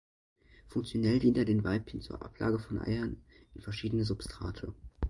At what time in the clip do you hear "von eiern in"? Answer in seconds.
2.57-3.61